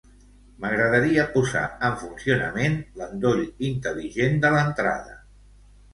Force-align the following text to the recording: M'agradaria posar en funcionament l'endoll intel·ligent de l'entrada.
M'agradaria 0.61 1.25
posar 1.35 1.61
en 1.89 1.99
funcionament 2.03 2.77
l'endoll 3.03 3.45
intel·ligent 3.71 4.41
de 4.47 4.55
l'entrada. 4.57 5.19